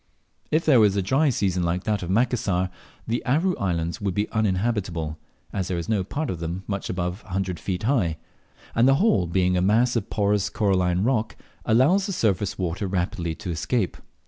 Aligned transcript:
If 0.49 0.65
there 0.65 0.79
were 0.79 0.87
a 0.87 1.01
dry 1.03 1.29
season 1.29 1.61
like 1.61 1.83
that 1.83 2.01
of 2.01 2.09
Macassar, 2.09 2.71
the 3.05 3.23
Aru 3.23 3.55
Islands 3.57 4.01
would 4.01 4.15
be 4.15 4.27
uninhabitable, 4.31 5.19
as 5.53 5.67
there 5.67 5.77
is 5.77 5.87
no 5.87 6.03
part 6.03 6.31
of 6.31 6.39
them 6.39 6.63
much 6.65 6.89
above 6.89 7.21
a 7.27 7.33
hundred 7.33 7.59
feet 7.59 7.83
high; 7.83 8.17
and 8.73 8.87
the 8.87 8.95
whole 8.95 9.27
being 9.27 9.55
a 9.55 9.61
mass 9.61 9.95
of 9.95 10.09
porous 10.09 10.49
coralline 10.49 11.03
rock, 11.03 11.35
allows 11.65 12.07
the 12.07 12.13
surface 12.13 12.57
water 12.57 12.87
rapidly 12.87 13.35
to 13.35 13.51
escape. 13.51 13.95